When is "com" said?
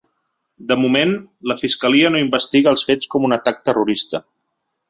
3.15-3.29